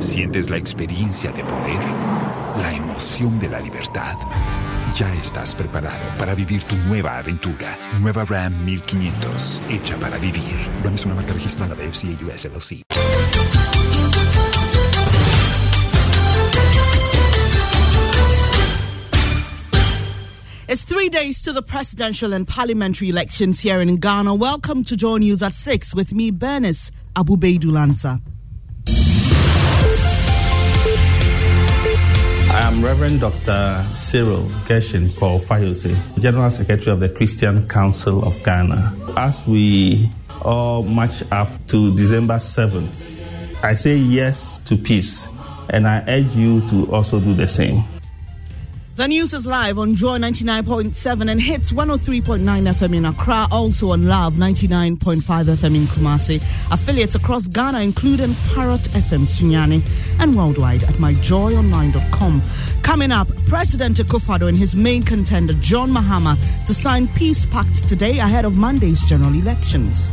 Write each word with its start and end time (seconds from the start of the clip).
¿Sientes 0.00 0.50
la 0.50 0.56
experiencia 0.56 1.30
de 1.30 1.44
poder? 1.44 1.80
¿La 2.60 2.72
emoción 2.74 3.38
de 3.38 3.48
la 3.48 3.60
libertad? 3.60 4.16
Ya 4.94 5.12
estás 5.14 5.54
preparado 5.54 6.16
para 6.18 6.34
vivir 6.34 6.62
tu 6.64 6.76
nueva 6.88 7.18
aventura. 7.18 7.78
Nueva 8.00 8.24
Ram 8.24 8.64
1500, 8.64 9.62
hecha 9.68 9.98
para 9.98 10.18
vivir. 10.18 10.56
Ram 10.82 10.94
es 10.94 11.04
una 11.04 11.14
marca 11.14 11.32
registrada 11.32 11.74
de 11.74 11.88
FCA 11.90 12.26
US 12.26 12.44
LLC. 12.44 12.82
It's 20.66 20.82
three 20.82 21.08
days 21.08 21.40
to 21.42 21.52
the 21.52 21.62
presidential 21.62 22.32
and 22.32 22.48
parliamentary 22.48 23.10
elections 23.10 23.60
here 23.60 23.80
in 23.80 23.96
Ghana. 23.96 24.34
Welcome 24.34 24.82
to 24.84 24.96
Joy 24.96 25.18
News 25.18 25.42
at 25.42 25.54
6 25.54 25.94
with 25.94 26.12
me, 26.12 26.32
Bernice 26.32 26.90
Abubeidulansa. 27.14 28.20
I 28.20 28.33
am 32.64 32.82
Reverend 32.82 33.20
Dr. 33.20 33.84
Cyril 33.94 34.50
Gershon 34.66 35.10
Paul 35.10 35.38
Fayose, 35.38 35.94
General 36.18 36.50
Secretary 36.50 36.92
of 36.92 37.00
the 37.00 37.10
Christian 37.10 37.68
Council 37.68 38.24
of 38.24 38.42
Ghana. 38.42 38.96
As 39.18 39.46
we 39.46 40.08
all 40.40 40.82
march 40.82 41.22
up 41.30 41.48
to 41.66 41.94
December 41.94 42.36
7th, 42.36 43.18
I 43.62 43.74
say 43.74 43.96
yes 43.96 44.58
to 44.64 44.76
peace, 44.78 45.28
and 45.68 45.86
I 45.86 46.04
urge 46.08 46.34
you 46.34 46.62
to 46.68 46.90
also 46.90 47.20
do 47.20 47.34
the 47.34 47.48
same. 47.48 47.84
The 48.96 49.08
news 49.08 49.34
is 49.34 49.44
live 49.44 49.76
on 49.80 49.96
Joy 49.96 50.18
99.7 50.18 51.28
and 51.28 51.42
Hitz 51.42 51.72
103.9 51.72 52.38
FM 52.44 52.94
in 52.94 53.04
Accra, 53.06 53.48
also 53.50 53.90
on 53.90 54.06
Love 54.06 54.34
99.5 54.34 55.20
FM 55.20 55.74
in 55.74 55.82
Kumasi. 55.86 56.40
Affiliates 56.70 57.16
across 57.16 57.48
Ghana, 57.48 57.80
including 57.80 58.36
Parrot 58.54 58.82
FM 58.82 59.26
Sunyani 59.26 59.84
and 60.20 60.36
worldwide 60.36 60.84
at 60.84 60.94
myjoyonline.com. 60.94 62.40
Coming 62.82 63.10
up, 63.10 63.26
President 63.46 63.96
Akufo-Addo 63.96 64.46
and 64.46 64.56
his 64.56 64.76
main 64.76 65.02
contender, 65.02 65.54
John 65.54 65.90
Mahama, 65.90 66.36
to 66.68 66.72
sign 66.72 67.08
peace 67.08 67.44
pact 67.46 67.88
today 67.88 68.20
ahead 68.20 68.44
of 68.44 68.54
Monday's 68.54 69.02
general 69.02 69.34
elections. 69.34 70.08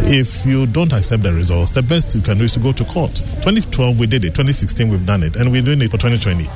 If 0.00 0.44
you 0.44 0.66
don't 0.66 0.92
accept 0.92 1.22
the 1.22 1.32
results, 1.32 1.70
the 1.70 1.84
best 1.84 2.16
you 2.16 2.20
can 2.20 2.38
do 2.38 2.44
is 2.44 2.54
to 2.54 2.58
go 2.58 2.72
to 2.72 2.84
court. 2.86 3.14
2012, 3.14 3.96
we 3.96 4.08
did 4.08 4.24
it. 4.24 4.30
2016, 4.30 4.88
we've 4.88 5.06
done 5.06 5.22
it. 5.22 5.36
And 5.36 5.52
we're 5.52 5.62
doing 5.62 5.80
it 5.82 5.92
for 5.92 5.98
2020. 5.98 6.48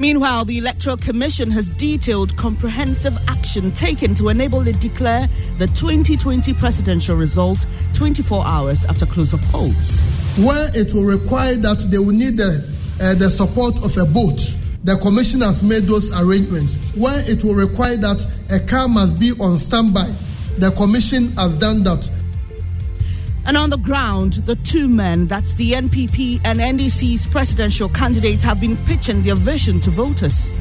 Meanwhile, 0.00 0.46
the 0.46 0.56
Electoral 0.56 0.96
Commission 0.96 1.50
has 1.50 1.68
detailed 1.68 2.34
comprehensive 2.38 3.14
action 3.28 3.70
taken 3.72 4.14
to 4.14 4.30
enable 4.30 4.66
it 4.66 4.80
declare 4.80 5.28
the 5.58 5.66
2020 5.66 6.54
presidential 6.54 7.16
results 7.16 7.66
24 7.92 8.42
hours 8.46 8.86
after 8.86 9.04
close 9.04 9.34
of 9.34 9.42
polls. 9.52 10.00
Where 10.38 10.70
it 10.74 10.94
will 10.94 11.04
require 11.04 11.54
that 11.56 11.86
they 11.90 11.98
will 11.98 12.16
need 12.16 12.38
the, 12.38 12.66
uh, 13.02 13.14
the 13.16 13.28
support 13.28 13.84
of 13.84 13.94
a 13.98 14.06
boat, 14.06 14.40
the 14.84 14.96
Commission 14.96 15.42
has 15.42 15.62
made 15.62 15.82
those 15.82 16.10
arrangements. 16.18 16.76
Where 16.96 17.22
it 17.30 17.44
will 17.44 17.54
require 17.54 17.98
that 17.98 18.26
a 18.50 18.58
car 18.58 18.88
must 18.88 19.20
be 19.20 19.32
on 19.38 19.58
standby, 19.58 20.10
the 20.56 20.70
Commission 20.78 21.32
has 21.32 21.58
done 21.58 21.82
that. 21.84 22.08
And 23.46 23.56
on 23.56 23.70
the 23.70 23.78
ground, 23.78 24.34
the 24.44 24.56
two 24.56 24.88
men, 24.88 25.26
that's 25.26 25.54
the 25.54 25.72
NPP 25.72 26.40
and 26.44 26.58
NDC's 26.60 27.26
presidential 27.26 27.88
candidates, 27.88 28.42
have 28.42 28.60
been 28.60 28.76
pitching 28.86 29.22
their 29.22 29.34
vision 29.34 29.80
to 29.80 29.90
voters. 29.90 30.52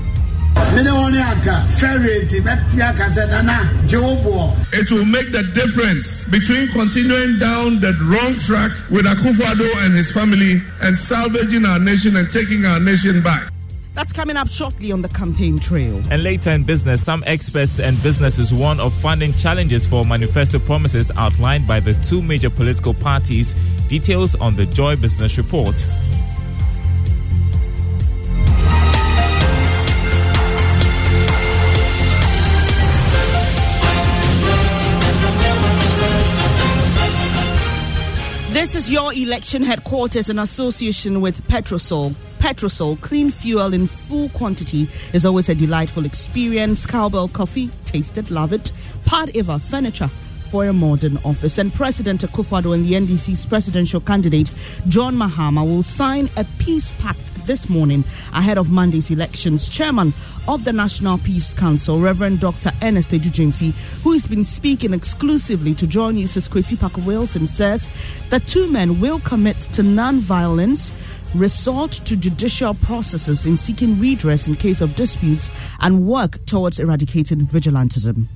It 4.73 4.91
will 4.91 5.06
make 5.06 5.31
the 5.31 5.44
difference 5.53 6.25
between 6.25 6.67
continuing 6.69 7.40
down 7.40 7.79
the 7.81 7.94
wrong 8.06 8.34
track 8.35 8.72
with 8.90 9.06
Akufo-Addo 9.06 9.85
and 9.85 9.96
his 9.96 10.11
family 10.11 10.61
and 10.81 10.97
salvaging 10.97 11.66
our 11.66 11.79
nation 11.79 12.16
and 12.16 12.31
taking 12.31 12.66
our 12.66 12.79
nation 12.79 13.22
back. 13.22 13.51
That's 14.00 14.14
coming 14.14 14.38
up 14.38 14.48
shortly 14.48 14.94
on 14.94 15.02
the 15.02 15.10
campaign 15.10 15.60
trail. 15.60 16.02
And 16.10 16.24
later 16.24 16.52
in 16.52 16.64
business, 16.64 17.04
some 17.04 17.22
experts 17.28 17.82
and 17.82 18.02
businesses 18.02 18.54
warn 18.54 18.80
of 18.80 18.94
funding 18.94 19.34
challenges 19.34 19.86
for 19.86 20.06
manifesto 20.06 20.58
promises 20.58 21.12
outlined 21.18 21.68
by 21.68 21.82
the 21.82 21.94
two 21.96 22.22
major 22.22 22.50
political 22.50 22.94
parties. 22.94 23.53
Details 23.90 24.35
on 24.35 24.56
the 24.56 24.66
Joy 24.66 24.96
Business 24.96 25.38
Report. 25.38 25.76
Is 38.79 38.90
your 38.90 39.14
election 39.14 39.61
headquarters 39.61 40.29
in 40.29 40.40
association 40.40 41.20
with 41.20 41.46
Petrosol. 41.49 42.16
Petrosol, 42.37 42.96
clean 43.02 43.29
fuel 43.29 43.73
in 43.73 43.87
full 43.87 44.29
quantity, 44.29 44.87
is 45.11 45.26
always 45.26 45.49
a 45.49 45.55
delightful 45.55 46.05
experience. 46.05 46.85
Cowbell 46.85 47.28
coffee, 47.28 47.70
taste 47.84 48.17
it, 48.17 48.31
love 48.31 48.53
it. 48.53 48.72
Part 49.03 49.35
Eva 49.35 49.59
furniture, 49.59 50.09
for 50.49 50.66
a 50.66 50.73
modern 50.73 51.17
office. 51.23 51.57
And 51.57 51.73
President 51.73 52.22
Akufo-Addo 52.22 52.73
and 52.73 52.85
the 52.85 52.93
NDC's 52.93 53.46
presidential 53.46 53.99
candidate 53.99 54.51
John 54.87 55.16
Mahama 55.16 55.66
will 55.66 55.84
sign 55.84 56.29
a 56.37 56.43
peace 56.57 56.91
pact 56.99 57.34
this 57.46 57.69
morning 57.69 58.03
ahead 58.34 58.57
of 58.57 58.69
Monday's 58.69 59.09
elections. 59.09 59.69
Chairman 59.69 60.13
of 60.47 60.66
the 60.66 60.73
National 60.73 61.17
Peace 61.17 61.53
Council, 61.53 61.99
Reverend 61.99 62.40
Dr. 62.40 62.72
Ernest 62.81 63.09
Adu-Gyamfi, 63.09 63.72
who 64.03 64.11
has 64.13 64.25
been 64.28 64.43
speaking 64.43 64.93
exclusively 64.93 65.73
to 65.75 65.87
Joy 65.87 66.11
News' 66.11 66.47
Kwesi 66.47 66.79
Parker 66.79 67.01
Wilson, 67.01 67.46
says 67.46 67.87
the 68.29 68.40
two 68.40 68.69
men 68.69 68.99
will 68.99 69.19
commit 69.19 69.59
to 69.73 69.84
non-violence 69.84 70.93
resort 71.35 71.91
to 71.91 72.16
judicial 72.16 72.73
processes 72.73 73.46
in 73.46 73.57
seeking 73.57 73.99
redress 73.99 74.47
in 74.47 74.55
case 74.55 74.81
of 74.81 74.96
disputes 74.96 75.49
and 75.79 76.07
work 76.07 76.43
towards 76.46 76.79
eradicating 76.79 77.41
vigilantism? 77.41 78.28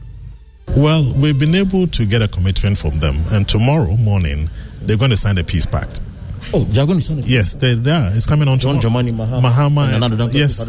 Well, 0.76 1.14
we've 1.16 1.38
been 1.40 1.56
able 1.56 1.88
to 1.88 2.06
get 2.06 2.22
a 2.22 2.28
commitment 2.28 2.78
from 2.78 3.00
them, 3.00 3.18
and 3.32 3.48
tomorrow 3.48 3.96
morning 3.98 4.50
they're 4.82 4.98
going 4.98 5.12
to 5.12 5.18
sign 5.18 5.36
the 5.36 5.44
peace 5.44 5.66
pact. 5.66 6.02
Oh, 6.54 6.64
they're 6.64 6.86
going 6.86 7.00
to 7.00 7.04
sign 7.04 7.20
it? 7.20 7.28
Yes, 7.28 7.54
they, 7.54 7.74
are. 7.74 8.10
It's 8.14 8.26
coming 8.26 8.48
on 8.48 8.60
John 8.60 8.80
tomorrow. 8.80 9.06
Dramani 9.06 9.14
Mahama. 9.14 9.52
Mahama, 9.52 9.94
and 10.04 10.20
and- 10.22 10.34
yes, 10.34 10.68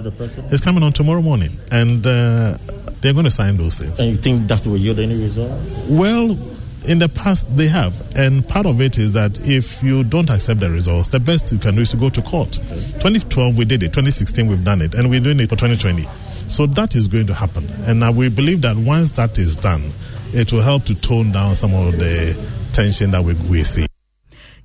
it's 0.53 0.63
coming 0.63 0.83
on 0.83 0.93
tomorrow 0.93 1.23
morning, 1.23 1.59
and 1.73 2.07
uh, 2.07 2.59
they're 3.01 3.13
going 3.15 3.25
to 3.25 3.31
sign 3.31 3.57
those 3.57 3.79
things. 3.79 3.99
And 3.99 4.11
you 4.11 4.17
think 4.17 4.47
the 4.47 4.71
way 4.71 4.79
yield 4.79 4.99
any 4.99 5.21
result? 5.21 5.51
Well, 5.89 6.39
in 6.87 6.99
the 6.99 7.09
past 7.09 7.55
they 7.57 7.67
have, 7.69 8.01
and 8.15 8.47
part 8.47 8.67
of 8.67 8.81
it 8.81 8.99
is 8.99 9.13
that 9.13 9.47
if 9.47 9.83
you 9.83 10.05
don't 10.05 10.29
accept 10.31 10.61
the 10.61 10.71
results, 10.71 11.09
the 11.09 11.21
best 11.21 11.51
you 11.51 11.59
can 11.59 11.75
do 11.77 11.81
is 11.81 11.91
to 11.93 11.97
go 11.97 12.11
to 12.11 12.21
court. 12.23 12.53
2012 12.53 13.57
we 13.57 13.65
did 13.65 13.83
it, 13.83 13.87
2016 13.89 14.47
we've 14.49 14.65
done 14.65 14.83
it, 14.83 14.95
and 14.95 15.09
we're 15.09 15.21
doing 15.21 15.41
it 15.41 15.49
for 15.49 15.57
2020. 15.57 16.07
So 16.49 16.67
that 16.67 16.95
is 16.95 17.09
going 17.09 17.27
to 17.29 17.35
happen, 17.35 17.67
and 17.87 18.17
we 18.17 18.29
believe 18.29 18.61
that 18.63 18.77
once 18.77 19.11
that 19.13 19.39
is 19.39 19.57
done, 19.57 19.83
it 20.33 20.53
will 20.53 20.63
help 20.63 20.85
to 20.85 20.95
tone 21.01 21.33
down 21.33 21.55
some 21.55 21.75
of 21.75 21.97
the 21.97 22.37
tension 22.73 23.11
that 23.13 23.25
we, 23.25 23.35
we 23.49 23.65
see. 23.65 23.87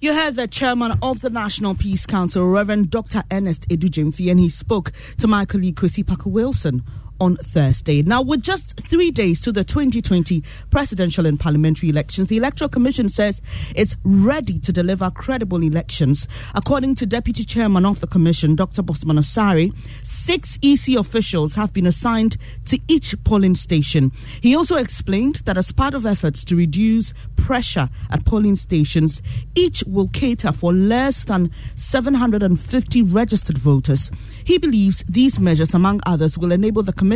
You 0.02 0.14
heard 0.14 0.36
the 0.36 0.48
chairman 0.48 0.98
of 1.02 1.22
the 1.22 1.30
National 1.30 1.76
Peace 1.76 2.06
Council, 2.06 2.48
Reverend 2.48 2.90
Dr. 2.90 3.24
Ernest 3.32 3.68
Adu-Gyamfi, 3.70 4.32
and 4.32 4.40
he 4.40 4.48
spoke 4.50 4.92
to 5.18 5.28
my 5.28 5.46
colleague 5.46 5.76
Kwesi 5.76 6.06
Parker 6.08 6.30
Wilson 6.30 6.84
on 7.20 7.38
Thursday. 7.38 8.02
Now, 8.02 8.22
with 8.22 8.42
just 8.42 8.80
three 8.82 9.12
days 9.12 9.42
to 9.42 9.52
the 9.52 9.64
2020 9.64 10.44
presidential 10.70 11.26
and 11.26 11.40
parliamentary 11.40 11.90
elections, 11.90 12.28
the 12.28 12.38
Electoral 12.38 12.70
Commission 12.70 13.10
says 13.10 13.42
it's 13.76 13.96
ready 14.04 14.60
to 14.60 14.72
deliver 14.72 15.12
credible 15.12 15.62
elections. 15.62 16.28
According 16.56 16.96
to 16.96 17.06
Deputy 17.06 17.44
Chairman 17.44 17.86
of 17.86 18.00
the 18.00 18.08
Commission, 18.08 18.56
Dr. 18.56 18.82
Bossman 18.82 19.20
Asare, 19.20 19.74
six 20.04 20.58
EC 20.62 20.96
officials 20.96 21.56
have 21.56 21.74
been 21.74 21.86
assigned 21.86 22.38
to 22.66 22.80
each 22.88 23.16
polling 23.24 23.56
station. 23.56 24.12
He 24.42 24.56
also 24.56 24.78
explained 24.78 25.36
that 25.46 25.58
as 25.58 25.72
part 25.72 25.94
of 25.94 26.06
efforts 26.06 26.44
to 26.46 26.56
reduce 26.56 27.14
pressure 27.36 27.90
at 28.12 28.26
polling 28.26 28.56
stations, 28.56 29.22
each 29.56 29.84
will 29.86 30.08
cater 30.10 30.52
for 30.52 30.74
less 30.74 31.26
than 31.26 31.52
750 31.76 33.02
registered 33.04 33.58
voters. 33.58 34.12
He 34.44 34.58
believes 34.58 35.04
these 35.08 35.40
measures, 35.40 35.74
among 35.74 36.02
others, 36.06 36.38
will 36.38 36.52
enable 36.52 36.84
the 36.84 36.94
Commission 36.94 37.09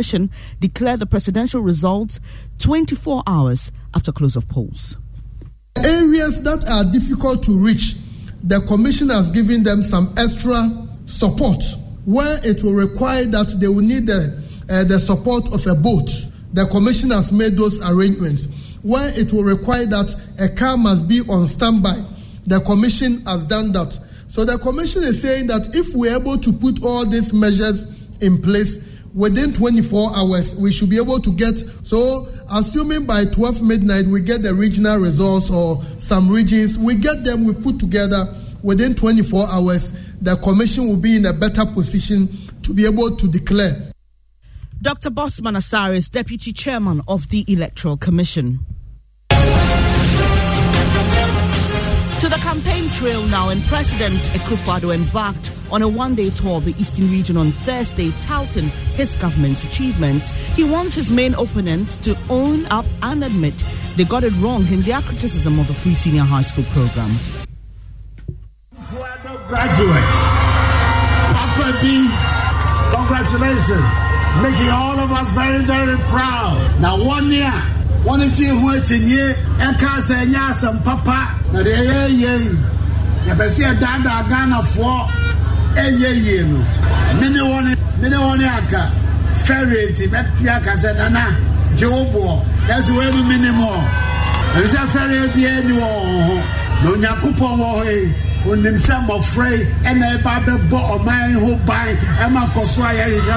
declare 0.60 0.96
the 0.96 1.06
presidential 1.06 1.60
results 1.60 2.20
24 2.58 3.22
hours 3.26 3.70
after 3.94 4.12
close 4.12 4.36
of 4.36 4.48
polls. 4.48 4.96
Areas 5.76 6.42
that 6.42 6.64
are 6.68 6.84
difficult 6.90 7.42
to 7.44 7.52
reach, 7.58 7.96
the 8.42 8.60
Commission 8.68 9.08
has 9.10 9.30
given 9.30 9.62
them 9.64 9.82
some 9.82 10.12
extra 10.16 10.68
support 11.06 11.62
where 12.04 12.38
it 12.44 12.62
will 12.62 12.74
require 12.74 13.24
that 13.24 13.48
they 13.60 13.68
will 13.68 13.80
need 13.80 14.06
the, 14.06 14.42
uh, 14.70 14.84
the 14.84 14.98
support 15.00 15.52
of 15.52 15.66
a 15.66 15.74
boat. 15.74 16.08
The 16.52 16.66
Commission 16.66 17.10
has 17.10 17.32
made 17.32 17.54
those 17.54 17.80
arrangements. 17.88 18.46
Where 18.82 19.08
it 19.18 19.32
will 19.32 19.44
require 19.44 19.86
that 19.86 20.14
a 20.38 20.48
car 20.48 20.76
must 20.76 21.08
be 21.08 21.22
on 21.28 21.46
standby, 21.46 22.02
the 22.46 22.60
Commission 22.60 23.22
has 23.24 23.46
done 23.46 23.72
that. 23.72 23.98
So 24.28 24.44
the 24.44 24.58
Commission 24.58 25.02
is 25.02 25.22
saying 25.22 25.46
that 25.46 25.74
if 25.74 25.94
we're 25.94 26.18
able 26.18 26.36
to 26.38 26.52
put 26.52 26.84
all 26.84 27.06
these 27.06 27.32
measures 27.32 27.86
in 28.20 28.42
place 28.42 28.83
within 29.14 29.52
24 29.52 30.16
hours, 30.16 30.54
we 30.56 30.72
should 30.72 30.90
be 30.90 30.98
able 30.98 31.18
to 31.20 31.30
get. 31.32 31.56
So, 31.84 32.26
assuming 32.50 33.06
by 33.06 33.24
12 33.24 33.62
midnight 33.62 34.06
we 34.06 34.20
get 34.20 34.42
the 34.42 34.52
regional 34.52 34.98
results 34.98 35.50
or 35.50 35.82
some 35.98 36.28
regions, 36.28 36.78
we 36.78 36.96
get 36.96 37.24
them, 37.24 37.44
we 37.44 37.54
put 37.54 37.78
together 37.78 38.26
within 38.62 38.94
24 38.94 39.46
hours, 39.48 39.92
the 40.20 40.36
Commission 40.36 40.88
will 40.88 40.96
be 40.96 41.16
in 41.16 41.26
a 41.26 41.32
better 41.32 41.64
position 41.66 42.28
to 42.62 42.74
be 42.74 42.86
able 42.86 43.14
to 43.16 43.28
declare. 43.28 43.92
Dr. 44.82 45.10
Bossman 45.10 45.56
Asare 45.56 45.94
is 45.96 46.10
Deputy 46.10 46.52
Chairman 46.52 47.00
of 47.08 47.30
the 47.30 47.44
Electoral 47.48 47.96
Commission. 47.96 48.60
To 49.30 49.36
the 52.30 52.36
campaign 52.36 52.88
trail 52.90 53.26
now, 53.26 53.50
and 53.50 53.62
President 53.64 54.18
Akufo-Addo 54.32 54.94
embarked 54.94 55.53
on 55.70 55.82
a 55.82 55.88
one-day 55.88 56.30
tour 56.30 56.56
of 56.56 56.64
the 56.64 56.74
Eastern 56.80 57.10
region 57.10 57.36
on 57.36 57.50
Thursday, 57.50 58.10
touting 58.20 58.68
his 58.94 59.14
government's 59.16 59.64
achievements. 59.64 60.30
He 60.54 60.64
wants 60.64 60.94
his 60.94 61.10
main 61.10 61.34
opponents 61.34 61.98
to 61.98 62.16
own 62.30 62.66
up 62.66 62.86
and 63.02 63.24
admit 63.24 63.64
they 63.96 64.04
got 64.04 64.24
it 64.24 64.32
wrong 64.38 64.66
in 64.68 64.82
their 64.82 65.00
criticism 65.00 65.58
of 65.58 65.68
the 65.68 65.74
free 65.74 65.94
senior 65.94 66.22
high 66.22 66.42
school 66.42 66.64
program. 66.70 67.10
Who 68.90 68.98
graduates. 69.48 70.18
Papa 71.34 71.78
B, 71.80 72.08
congratulations. 72.94 73.86
Making 74.42 74.70
all 74.70 74.98
of 74.98 75.12
us 75.12 75.28
very, 75.30 75.64
very 75.64 75.96
proud. 76.10 76.58
Now, 76.80 76.96
one 77.02 77.30
year, 77.30 77.52
one 78.02 78.20
year, 78.34 78.54
one 78.54 78.82
year, 78.88 79.36
and 79.60 79.78
can 79.78 80.02
say, 80.02 80.26
yes, 80.26 80.62
and 80.64 80.82
Papa, 80.84 81.40
na 81.52 81.62
de 81.62 81.70
ye 81.70 82.08
ye. 82.26 82.34
Ya 83.26 83.34
besi 83.34 83.62
ya 83.62 83.72
dada 83.74 84.26
Enye 85.76 86.10
ye 86.26 86.42
no. 86.42 86.58
Mene 87.20 87.76
mene 88.00 88.16
aka. 88.46 88.92
Aka 90.48 90.76
say 90.76 90.94
nana. 90.96 91.36
Jobo. 91.76 92.44
That's 92.66 92.88
where 92.90 93.10
we 93.12 93.22
minimum. 93.24 93.82
There 94.54 94.62
is 94.64 94.74
a 94.74 94.86
ferry 94.86 95.28
bi 95.34 95.44
any 95.48 95.72
wo. 95.72 95.90
No 96.84 96.94
nyakupon 96.96 97.58
wo 97.58 97.82
he. 97.82 98.24
onim 98.46 98.76
sɛ 98.76 98.96
yi 99.50 99.64
ɛna 99.88 100.06
ɛba 100.16 100.44
bɛbɔ 100.44 100.78
ɔman 100.94 101.32
ho 101.40 101.56
ban 101.66 101.96
ɛma 102.24 102.42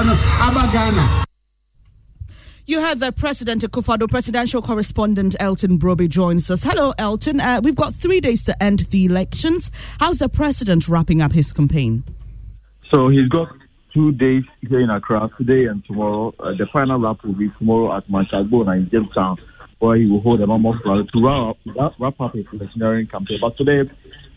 no 0.06 0.14
aba 0.46 0.72
ghana 0.72 1.24
You 2.66 2.80
heard 2.82 3.00
the 3.00 3.12
President 3.12 3.62
Akufo-Addo 3.62 4.10
presidential 4.10 4.60
correspondent 4.60 5.34
Elton 5.40 5.78
Brobbey 5.78 6.06
joins 6.06 6.50
us. 6.50 6.62
Hello, 6.62 6.92
Elton. 6.98 7.40
Uh, 7.40 7.62
we've 7.64 7.74
got 7.74 7.94
three 7.94 8.20
days 8.20 8.44
to 8.44 8.62
end 8.62 8.80
the 8.90 9.06
elections. 9.06 9.70
How's 9.98 10.18
the 10.18 10.28
president 10.28 10.86
wrapping 10.86 11.22
up 11.22 11.32
his 11.32 11.50
campaign? 11.54 12.04
So 12.92 13.08
he's 13.08 13.28
got 13.28 13.48
two 13.92 14.12
days 14.12 14.44
here 14.66 14.80
in 14.80 14.88
Accra, 14.88 15.28
today 15.36 15.66
and 15.66 15.84
tomorrow. 15.84 16.34
Uh, 16.40 16.52
the 16.56 16.66
final 16.72 16.98
wrap 16.98 17.22
will 17.22 17.34
be 17.34 17.50
tomorrow 17.58 17.94
at 17.94 18.08
Manchagbona 18.08 18.78
in 18.78 18.88
Jamestown, 18.90 19.36
where 19.78 19.96
he 19.96 20.06
will 20.06 20.22
hold 20.22 20.40
a 20.40 20.46
mammoth 20.46 20.76
rally 20.86 21.06
to 21.12 21.22
wrap 21.22 21.56
up, 21.78 21.94
wrap 22.00 22.20
up 22.20 22.34
his 22.34 22.46
electioneering 22.50 23.06
campaign. 23.06 23.38
But 23.42 23.58
today, 23.58 23.80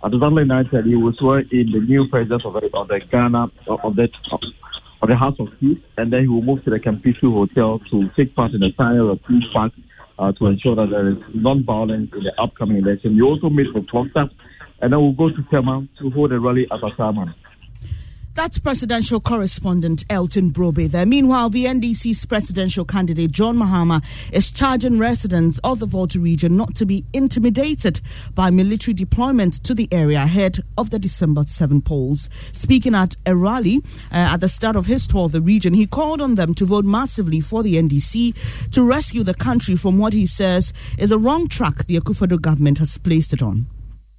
at 0.03 0.13
exactly 0.13 0.43
9.30, 0.43 0.86
he 0.86 0.96
will 0.96 1.13
swear 1.17 1.39
in 1.39 1.72
the 1.72 1.79
new 1.79 2.10
president 2.10 2.43
of 2.46 2.55
of 2.55 2.88
the 2.89 3.00
Ghana, 3.10 3.43
of 3.67 3.96
the, 3.96 4.10
of 5.01 5.08
the 5.08 5.15
House 5.15 5.36
of 5.39 5.48
Peace, 5.62 5.77
and 5.98 6.12
then 6.12 6.22
he 6.24 6.27
will 6.27 6.41
move 6.41 6.62
to 6.65 6.72
the 6.72 6.79
Kempinski 6.79 7.31
Hotel 7.31 7.79
to 7.89 8.10
take 8.17 8.36
part 8.36 8.51
in 8.51 8.60
the 8.60 8.72
signing 8.75 9.00
of 9.00 9.20
peace 9.27 9.48
pact 9.55 9.75
uh, 10.20 10.34
to 10.34 10.48
ensure 10.48 10.75
that 10.75 10.89
there 10.91 11.10
is 11.10 11.17
non-violence 11.34 12.12
in 12.13 12.24
the 12.24 12.34
upcoming 12.38 12.77
election. 12.77 13.15
We 13.15 13.22
also 13.22 13.50
meet 13.50 13.74
with 13.74 13.88
Foster, 13.89 14.29
and 14.81 14.91
then 14.91 15.00
we'll 15.00 15.13
go 15.13 15.29
to 15.29 15.41
Tema 15.50 15.88
to 16.00 16.10
hold 16.10 16.34
a 16.34 16.39
rally 16.39 16.67
at 16.70 16.81
Ashaiman. 16.81 17.34
That's 18.33 18.59
presidential 18.59 19.19
correspondent 19.19 20.05
Elton 20.09 20.51
Brobbey 20.51 20.89
there. 20.89 21.05
Meanwhile, 21.05 21.50
the 21.50 21.65
NDC's 21.65 22.25
presidential 22.25 22.85
candidate 22.85 23.31
John 23.31 23.57
Mahama 23.57 24.01
is 24.31 24.50
charging 24.50 24.97
residents 25.00 25.59
of 25.65 25.79
the 25.79 25.85
Volta 25.85 26.17
region 26.17 26.55
not 26.55 26.73
to 26.75 26.85
be 26.85 27.03
intimidated 27.11 28.00
by 28.33 28.50
military 28.50 28.93
deployment 28.93 29.61
to 29.65 29.73
the 29.73 29.89
area 29.91 30.23
ahead 30.23 30.59
of 30.77 30.91
the 30.91 30.97
December 31.00 31.43
7 31.45 31.81
polls. 31.81 32.29
Speaking 32.53 32.95
at 32.95 33.17
a 33.25 33.35
rally 33.35 33.81
uh, 34.13 34.31
at 34.31 34.38
the 34.38 34.47
start 34.47 34.77
of 34.77 34.85
his 34.85 35.05
tour 35.07 35.25
of 35.25 35.33
the 35.33 35.41
region, 35.41 35.73
he 35.73 35.85
called 35.85 36.21
on 36.21 36.35
them 36.35 36.53
to 36.55 36.65
vote 36.65 36.85
massively 36.85 37.41
for 37.41 37.63
the 37.63 37.75
NDC 37.75 38.33
to 38.71 38.81
rescue 38.81 39.23
the 39.23 39.33
country 39.33 39.75
from 39.75 39.97
what 39.97 40.13
he 40.13 40.25
says 40.25 40.71
is 40.97 41.11
a 41.11 41.17
wrong 41.17 41.50
track 41.50 41.85
the 41.88 42.00
Akufo-Addo 42.00 42.39
government 42.39 42.77
has 42.77 42.97
placed 42.97 43.33
it 43.33 43.41
on. 43.41 43.67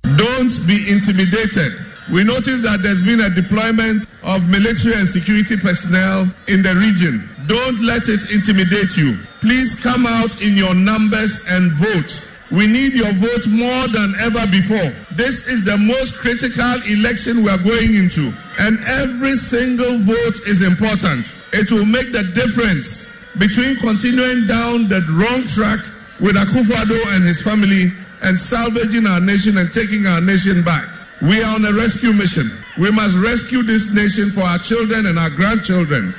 Don't 0.02 0.66
be 0.66 0.84
intimidated. 0.90 1.72
We 2.10 2.24
notice 2.24 2.62
that 2.62 2.82
there's 2.82 3.02
been 3.02 3.20
a 3.20 3.30
deployment 3.30 4.06
of 4.24 4.48
military 4.48 4.94
and 4.94 5.08
security 5.08 5.56
personnel 5.56 6.26
in 6.48 6.62
the 6.62 6.74
region. 6.74 7.28
Don't 7.46 7.80
let 7.80 8.08
it 8.08 8.30
intimidate 8.34 8.96
you. 8.96 9.16
Please 9.40 9.78
come 9.78 10.06
out 10.06 10.42
in 10.42 10.56
your 10.56 10.74
numbers 10.74 11.44
and 11.48 11.70
vote. 11.72 12.28
We 12.50 12.66
need 12.66 12.92
your 12.92 13.12
vote 13.22 13.46
more 13.48 13.86
than 13.88 14.14
ever 14.20 14.44
before. 14.50 14.92
This 15.16 15.48
is 15.48 15.64
the 15.64 15.78
most 15.78 16.20
critical 16.20 16.82
election 16.90 17.42
we 17.42 17.50
are 17.50 17.62
going 17.62 17.94
into, 17.94 18.34
and 18.60 18.78
every 18.84 19.36
single 19.36 19.98
vote 19.98 20.42
is 20.46 20.62
important. 20.62 21.32
It 21.54 21.72
will 21.72 21.86
make 21.86 22.12
the 22.12 22.24
difference 22.34 23.08
between 23.38 23.76
continuing 23.76 24.46
down 24.46 24.88
the 24.88 25.00
wrong 25.16 25.42
track 25.48 25.80
with 26.20 26.36
Akufo-Addo 26.36 27.16
and 27.16 27.24
his 27.24 27.40
family 27.42 27.90
and 28.22 28.38
salvaging 28.38 29.06
our 29.06 29.20
nation 29.20 29.56
and 29.56 29.72
taking 29.72 30.06
our 30.06 30.20
nation 30.20 30.62
back. 30.62 30.91
We 31.22 31.40
are 31.40 31.54
on 31.54 31.64
a 31.64 31.72
rescue 31.72 32.12
mission. 32.12 32.50
We 32.80 32.90
must 32.90 33.16
rescue 33.16 33.62
this 33.62 33.94
nation 33.94 34.30
for 34.30 34.40
our 34.40 34.58
children 34.58 35.06
and 35.06 35.16
our 35.20 35.30
grandchildren. 35.30 36.14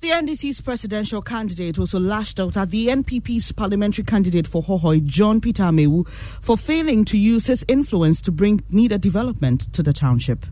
The 0.00 0.08
NDC's 0.08 0.62
presidential 0.62 1.20
candidate 1.20 1.78
also 1.78 2.00
lashed 2.00 2.40
out 2.40 2.56
at 2.56 2.70
the 2.70 2.86
NPP's 2.86 3.52
parliamentary 3.52 4.04
candidate 4.04 4.46
for 4.46 4.62
Hohoe, 4.62 5.04
John 5.04 5.42
Peter 5.42 5.64
Amewu, 5.64 6.08
for 6.40 6.56
failing 6.56 7.04
to 7.04 7.18
use 7.18 7.46
his 7.48 7.66
influence 7.68 8.22
to 8.22 8.32
bring 8.32 8.64
needed 8.70 9.02
development 9.02 9.70
to 9.74 9.82
the 9.82 9.92
township. 9.92 10.46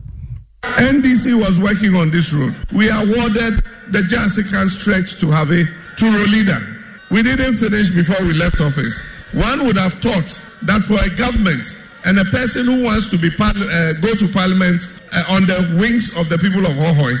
NDC 0.61 1.33
was 1.35 1.59
working 1.59 1.95
on 1.95 2.11
this 2.11 2.31
road. 2.33 2.53
We 2.71 2.89
awarded 2.89 3.63
the 3.89 4.05
Jasikan 4.07 4.67
stretch 4.67 5.19
to 5.21 5.31
Have 5.31 5.49
a 5.49 5.63
to 5.63 6.05
Rolida. 6.05 7.09
We 7.09 7.23
didn't 7.23 7.57
finish 7.57 7.89
before 7.89 8.23
we 8.23 8.33
left 8.33 8.61
office. 8.61 9.09
One 9.33 9.65
would 9.65 9.77
have 9.77 9.93
thought 9.93 10.43
that 10.61 10.81
for 10.81 10.99
a 11.03 11.09
government 11.17 11.86
and 12.05 12.19
a 12.19 12.25
person 12.25 12.65
who 12.65 12.83
wants 12.83 13.09
to 13.09 13.17
be 13.17 13.29
uh, 13.39 13.93
go 14.01 14.13
to 14.13 14.27
parliament 14.31 14.81
uh, 15.13 15.35
on 15.35 15.45
the 15.45 15.77
wings 15.79 16.15
of 16.17 16.29
the 16.29 16.37
people 16.37 16.65
of 16.65 16.73
Hohoe, 16.73 17.17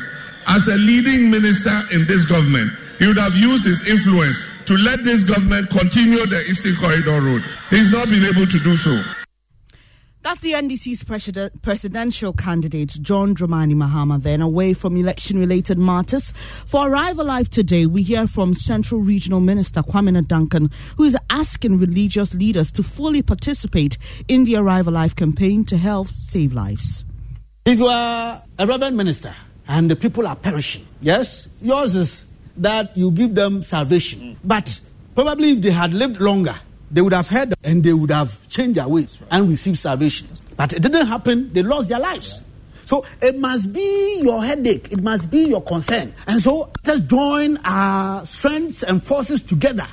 as 0.47 0.67
a 0.67 0.77
leading 0.77 1.29
minister 1.29 1.73
in 1.91 2.05
this 2.07 2.25
government, 2.25 2.71
he 2.99 3.07
would 3.07 3.17
have 3.17 3.35
used 3.35 3.65
his 3.65 3.87
influence 3.87 4.39
to 4.65 4.75
let 4.77 5.03
this 5.03 5.23
government 5.23 5.69
continue 5.69 6.25
the 6.25 6.43
Eastern 6.47 6.75
Corridor 6.75 7.21
Road. 7.21 7.43
He's 7.69 7.91
not 7.91 8.07
been 8.09 8.23
able 8.23 8.45
to 8.45 8.59
do 8.59 8.75
so. 8.75 8.95
That's 10.27 10.41
the 10.41 10.51
NDC's 10.51 11.05
president, 11.05 11.61
presidential 11.61 12.33
candidate, 12.33 12.97
John 13.01 13.33
Dramani 13.33 13.75
Mahama. 13.75 14.21
Then, 14.21 14.41
away 14.41 14.73
from 14.73 14.97
election 14.97 15.39
related 15.39 15.77
matters, 15.77 16.33
for 16.65 16.89
Arrive 16.89 17.17
Alive 17.17 17.49
today, 17.49 17.85
we 17.85 18.03
hear 18.03 18.27
from 18.27 18.53
Central 18.53 18.99
Regional 18.99 19.39
Minister 19.39 19.81
Kwame 19.81 20.27
Duncan, 20.27 20.69
who 20.97 21.05
is 21.05 21.15
asking 21.29 21.79
religious 21.79 22.33
leaders 22.33 22.73
to 22.73 22.83
fully 22.83 23.21
participate 23.21 23.97
in 24.27 24.43
the 24.43 24.57
Arrive 24.57 24.87
Alive 24.87 25.15
campaign 25.15 25.63
to 25.63 25.77
help 25.77 26.09
save 26.09 26.51
lives. 26.51 27.05
If 27.63 27.79
you 27.79 27.87
are 27.87 28.43
a 28.59 28.67
reverend 28.67 28.97
minister 28.97 29.33
and 29.65 29.89
the 29.89 29.95
people 29.95 30.27
are 30.27 30.35
perishing, 30.35 30.85
yes, 30.99 31.47
yours 31.61 31.95
is 31.95 32.25
that 32.57 32.97
you 32.97 33.11
give 33.11 33.33
them 33.33 33.61
salvation. 33.61 34.19
Mm. 34.19 34.37
But 34.43 34.81
probably 35.15 35.51
if 35.51 35.61
they 35.61 35.71
had 35.71 35.93
lived 35.93 36.19
longer, 36.19 36.59
they 36.91 37.01
would 37.01 37.13
have 37.13 37.27
heard 37.27 37.53
and 37.63 37.83
they 37.83 37.93
would 37.93 38.11
have 38.11 38.47
changed 38.47 38.77
their 38.77 38.87
ways 38.87 39.19
and 39.29 39.49
received 39.49 39.77
salvation. 39.77 40.27
But 40.55 40.73
it 40.73 40.81
didn't 40.81 41.07
happen, 41.07 41.51
they 41.53 41.63
lost 41.63 41.89
their 41.89 41.99
lives. 41.99 42.41
So 42.85 43.05
it 43.21 43.37
must 43.37 43.73
be 43.73 44.21
your 44.21 44.43
headache, 44.43 44.91
it 44.91 45.03
must 45.03 45.29
be 45.29 45.45
your 45.49 45.61
concern. 45.61 46.13
And 46.25 46.41
so 46.41 46.71
let's 46.85 47.01
join 47.01 47.57
our 47.65 48.25
strengths 48.25 48.83
and 48.83 49.03
forces 49.03 49.41
together. 49.41 49.87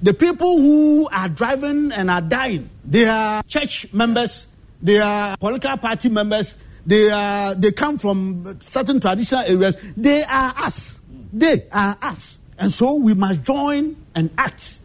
The 0.00 0.14
people 0.14 0.58
who 0.58 1.08
are 1.10 1.28
driving 1.28 1.90
and 1.90 2.08
are 2.08 2.20
dying, 2.20 2.70
they 2.84 3.06
are 3.06 3.42
church 3.42 3.92
members, 3.92 4.46
they 4.80 5.00
are 5.00 5.36
political 5.36 5.76
party 5.78 6.08
members, 6.08 6.56
they, 6.88 7.10
are, 7.10 7.54
they 7.54 7.72
come 7.72 7.98
from 7.98 8.58
certain 8.60 8.98
traditional 8.98 9.42
areas. 9.42 9.76
They 9.94 10.22
are 10.22 10.54
us. 10.56 11.00
They 11.32 11.66
are 11.70 11.98
us. 12.00 12.38
And 12.56 12.72
so 12.72 12.94
we 12.94 13.12
must 13.12 13.42
join 13.42 13.94
and 14.14 14.30
act 14.38 14.77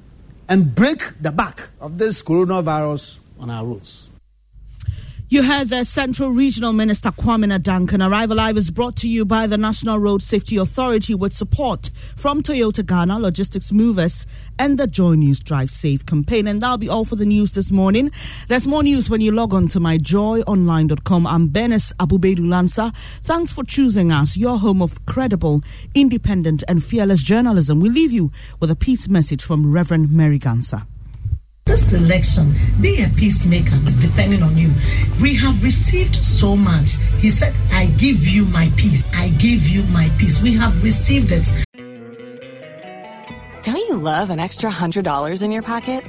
and 0.54 0.76
break 0.76 1.02
the 1.20 1.32
back 1.32 1.70
of 1.82 1.98
this 1.98 2.22
coronavirus 2.22 3.18
on 3.40 3.50
our 3.50 3.66
roads. 3.66 4.13
You 5.30 5.42
heard 5.42 5.70
the 5.70 5.84
Central 5.84 6.30
Regional 6.30 6.74
Minister 6.74 7.10
Kwame 7.10 7.60
Duncan. 7.64 8.04
Arrive 8.04 8.30
Alive 8.30 8.56
is 8.56 8.70
brought 8.70 8.96
to 8.98 9.10
you 9.10 9.26
by 9.26 9.48
the 9.48 9.58
National 9.58 9.98
Road 9.98 10.22
Safety 10.22 10.58
Authority 10.58 11.16
with 11.16 11.34
support 11.34 11.90
from 12.16 12.44
Toyota 12.44 12.86
Ghana, 12.86 13.18
Logistics 13.18 13.72
Movers, 13.72 14.28
and 14.60 14.78
the 14.78 14.86
Joy 14.86 15.16
News 15.16 15.40
Drive 15.40 15.72
Safe 15.72 16.06
campaign. 16.06 16.46
And 16.46 16.62
that'll 16.62 16.78
be 16.78 16.88
all 16.88 17.04
for 17.04 17.16
the 17.16 17.26
news 17.26 17.54
this 17.54 17.72
morning. 17.72 18.12
There's 18.48 18.68
more 18.68 18.84
news 18.84 19.10
when 19.10 19.22
you 19.22 19.32
log 19.32 19.56
on 19.56 19.70
to 19.70 19.80
myjoyonline.com. 19.80 21.26
I'm 21.26 21.48
Bernice 21.48 21.94
Abu-Baidoo 22.00 22.46
Lansah. 22.46 22.94
Thanks 23.24 23.52
for 23.52 23.64
choosing 23.64 24.12
us, 24.12 24.38
your 24.38 24.60
home 24.60 24.84
of 24.84 25.04
credible, 25.08 25.64
independent, 25.96 26.64
and 26.68 26.84
fearless 26.84 27.24
journalism. 27.24 27.80
We 27.80 27.90
leave 27.90 28.12
you 28.12 28.32
with 28.60 28.70
a 28.70 28.76
peace 28.76 29.08
message 29.08 29.44
from 29.44 29.72
Reverend 29.72 30.12
Mary 30.12 30.38
Gansa. 30.38 30.86
This 31.74 31.92
election, 31.92 32.54
be 32.82 33.02
a 33.02 33.10
peacemaker. 33.10 33.76
Depending 34.00 34.44
on 34.44 34.56
you. 34.56 34.70
We 35.20 35.34
have 35.38 35.64
received 35.64 36.24
so 36.24 36.56
much. 36.56 36.98
He 37.18 37.32
said, 37.32 37.52
I 37.72 37.88
give 37.98 38.28
you 38.28 38.46
my 38.46 38.70
peace. 38.78 39.04
I 39.12 39.30
give 39.30 39.68
you 39.68 39.82
my 39.86 40.08
peace. 40.20 40.40
We 40.40 40.54
have 40.54 40.84
received 40.84 41.32
it. 41.32 41.52
Don't 43.64 43.76
you 43.76 43.98
love 43.98 44.30
an 44.30 44.40
extra 44.40 44.70
$100 44.70 45.42
in 45.42 45.52
your 45.52 45.64
pocket? 45.64 46.04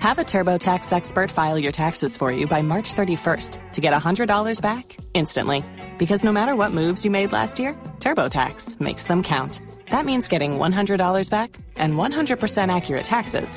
Have 0.00 0.18
a 0.18 0.24
TurboTax 0.24 0.92
expert 0.92 1.30
file 1.30 1.56
your 1.56 1.70
taxes 1.70 2.16
for 2.16 2.32
you 2.32 2.48
by 2.48 2.62
March 2.62 2.92
31st 2.92 3.70
to 3.74 3.80
get 3.80 3.94
$100 3.94 4.60
back 4.60 4.96
instantly. 5.14 5.62
Because 5.98 6.24
no 6.24 6.32
matter 6.32 6.56
what 6.56 6.72
moves 6.72 7.04
you 7.04 7.12
made 7.12 7.30
last 7.30 7.60
year, 7.60 7.74
TurboTax 8.00 8.80
makes 8.80 9.04
them 9.04 9.22
count. 9.22 9.60
That 9.92 10.04
means 10.04 10.26
getting 10.26 10.58
$100 10.58 11.30
back 11.30 11.56
and 11.76 11.94
100% 11.94 12.74
accurate 12.74 13.04
taxes 13.04 13.56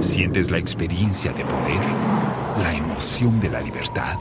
Sientes 0.00 0.50
la 0.50 0.56
experiencia 0.56 1.30
de 1.32 1.44
poder, 1.44 1.80
la 2.62 2.74
emoción 2.74 3.38
de 3.38 3.50
la 3.50 3.60
libertad. 3.60 4.16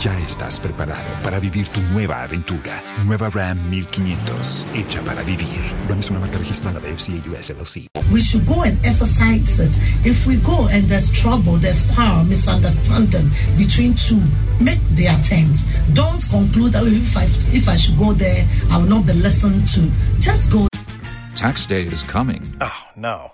Ya 0.00 0.18
estás 0.20 0.58
preparado 0.58 1.22
para 1.22 1.38
vivir 1.38 1.68
tu 1.68 1.80
nueva 1.92 2.22
aventura. 2.22 2.82
Nueva 3.04 3.28
Ram 3.28 3.68
1500, 3.68 4.66
hecha 4.74 5.04
para 5.04 5.22
vivir. 5.22 5.60
Ram 5.88 5.98
es 5.98 6.08
una 6.08 6.20
marca 6.20 6.38
registrada 6.38 6.80
de 6.80 6.96
FCA 6.96 7.22
US 7.30 7.50
LLC. 7.50 7.86
We 8.10 8.20
should 8.20 8.46
go 8.46 8.62
and 8.62 8.82
exercise 8.82 9.62
it. 9.62 9.76
If 10.06 10.26
we 10.26 10.36
go 10.36 10.68
and 10.68 10.88
there's 10.88 11.12
trouble, 11.12 11.58
there's 11.58 11.84
power, 11.94 12.24
misunderstanding 12.24 13.30
between 13.58 13.94
two, 13.94 14.22
make 14.58 14.80
the 14.96 15.08
attempt. 15.08 15.66
Don't 15.92 16.24
conclude 16.30 16.72
that 16.72 16.84
if 16.86 17.14
I, 17.14 17.24
if 17.54 17.68
I 17.68 17.76
should 17.76 17.98
go 17.98 18.14
there, 18.14 18.46
I 18.70 18.78
will 18.78 18.88
not 18.88 19.06
be 19.06 19.12
listened 19.12 19.68
to. 19.74 19.82
Just 20.18 20.50
go. 20.50 20.66
Tax 21.36 21.66
day 21.66 21.82
is 21.82 22.02
coming. 22.04 22.42
Oh, 22.62 22.88
no. 22.96 23.33